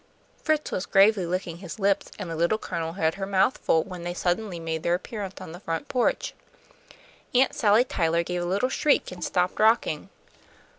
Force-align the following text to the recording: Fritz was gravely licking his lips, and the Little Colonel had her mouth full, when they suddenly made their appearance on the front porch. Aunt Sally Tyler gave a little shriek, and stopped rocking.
Fritz 0.41 0.71
was 0.71 0.87
gravely 0.87 1.27
licking 1.27 1.57
his 1.57 1.77
lips, 1.77 2.09
and 2.17 2.27
the 2.27 2.35
Little 2.35 2.57
Colonel 2.57 2.93
had 2.93 3.13
her 3.13 3.27
mouth 3.27 3.59
full, 3.59 3.83
when 3.83 4.01
they 4.01 4.15
suddenly 4.15 4.59
made 4.59 4.81
their 4.81 4.95
appearance 4.95 5.39
on 5.39 5.51
the 5.51 5.59
front 5.59 5.87
porch. 5.89 6.33
Aunt 7.35 7.53
Sally 7.53 7.83
Tyler 7.83 8.23
gave 8.23 8.41
a 8.41 8.45
little 8.47 8.69
shriek, 8.69 9.11
and 9.11 9.23
stopped 9.23 9.59
rocking. 9.59 10.09